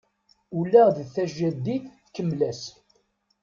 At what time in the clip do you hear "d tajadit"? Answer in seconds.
0.95-1.83